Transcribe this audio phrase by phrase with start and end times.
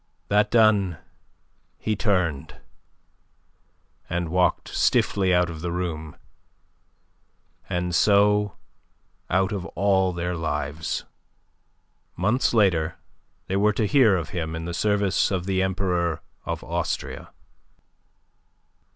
[0.29, 0.97] That done
[1.77, 2.59] he turned
[4.09, 6.15] and walked stiffly out of the room,
[7.69, 8.57] and so
[9.29, 11.05] out of all their lives.
[12.17, 12.95] Months later
[13.45, 17.29] they were to hear of him in the service of the Emperor of Austria.